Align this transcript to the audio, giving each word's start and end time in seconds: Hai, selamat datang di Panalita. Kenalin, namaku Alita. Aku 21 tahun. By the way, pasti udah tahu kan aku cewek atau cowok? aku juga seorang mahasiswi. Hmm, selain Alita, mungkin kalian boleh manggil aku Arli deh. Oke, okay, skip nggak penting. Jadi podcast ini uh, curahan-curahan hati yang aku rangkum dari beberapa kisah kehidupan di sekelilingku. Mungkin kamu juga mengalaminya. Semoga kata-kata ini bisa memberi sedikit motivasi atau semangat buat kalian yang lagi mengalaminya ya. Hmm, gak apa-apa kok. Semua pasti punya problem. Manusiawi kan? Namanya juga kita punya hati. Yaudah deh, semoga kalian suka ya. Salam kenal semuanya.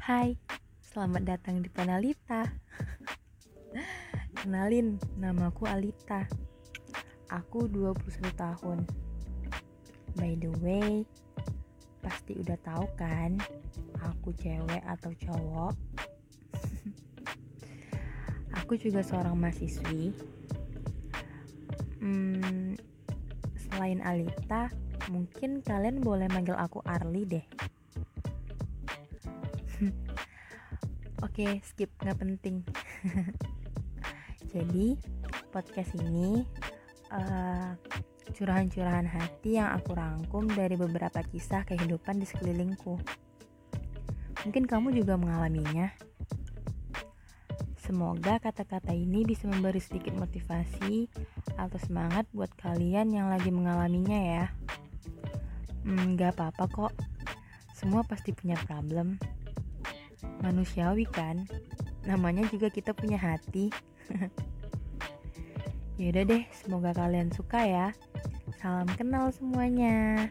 Hai, 0.00 0.32
selamat 0.80 1.28
datang 1.28 1.60
di 1.60 1.68
Panalita. 1.68 2.48
Kenalin, 4.32 4.96
namaku 5.20 5.68
Alita. 5.68 6.24
Aku 7.28 7.68
21 7.68 8.32
tahun. 8.32 8.88
By 10.16 10.40
the 10.40 10.56
way, 10.64 11.04
pasti 12.00 12.32
udah 12.32 12.56
tahu 12.64 12.88
kan 12.96 13.36
aku 14.00 14.32
cewek 14.40 14.80
atau 14.88 15.12
cowok? 15.12 15.76
aku 18.64 18.80
juga 18.80 19.04
seorang 19.04 19.36
mahasiswi. 19.36 20.16
Hmm, 22.00 22.72
selain 23.68 24.00
Alita, 24.00 24.72
mungkin 25.12 25.60
kalian 25.60 26.00
boleh 26.00 26.24
manggil 26.32 26.56
aku 26.56 26.80
Arli 26.88 27.28
deh. 27.28 27.44
Oke, 31.24 31.40
okay, 31.44 31.52
skip 31.64 31.88
nggak 32.04 32.20
penting. 32.20 32.60
Jadi 34.52 35.00
podcast 35.48 35.96
ini 35.96 36.44
uh, 37.08 37.72
curahan-curahan 38.36 39.08
hati 39.08 39.56
yang 39.56 39.72
aku 39.72 39.96
rangkum 39.96 40.44
dari 40.52 40.76
beberapa 40.76 41.24
kisah 41.24 41.64
kehidupan 41.64 42.20
di 42.20 42.26
sekelilingku. 42.28 43.00
Mungkin 44.44 44.64
kamu 44.68 44.92
juga 44.96 45.16
mengalaminya. 45.16 45.92
Semoga 47.80 48.38
kata-kata 48.38 48.92
ini 48.92 49.24
bisa 49.26 49.48
memberi 49.48 49.80
sedikit 49.80 50.14
motivasi 50.14 51.10
atau 51.56 51.78
semangat 51.80 52.28
buat 52.30 52.52
kalian 52.60 53.10
yang 53.10 53.32
lagi 53.32 53.48
mengalaminya 53.48 54.20
ya. 54.20 54.44
Hmm, 55.88 56.14
gak 56.20 56.36
apa-apa 56.36 56.64
kok. 56.68 56.94
Semua 57.74 58.04
pasti 58.04 58.36
punya 58.36 58.60
problem. 58.68 59.16
Manusiawi 60.40 61.04
kan? 61.08 61.44
Namanya 62.04 62.48
juga 62.48 62.72
kita 62.72 62.96
punya 62.96 63.20
hati. 63.20 63.70
Yaudah 66.00 66.24
deh, 66.24 66.44
semoga 66.56 66.96
kalian 66.96 67.28
suka 67.28 67.60
ya. 67.60 67.88
Salam 68.60 68.88
kenal 68.96 69.28
semuanya. 69.32 70.28